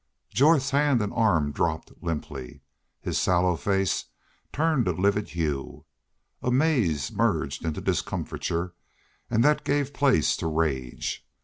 [0.33, 2.63] Jorth's hand and arm dropped limply.
[3.01, 4.05] His sallow face
[4.51, 5.85] turned a livid hue.
[6.41, 8.73] Amaze merged into discomfiture
[9.29, 11.23] and that gave place to rage.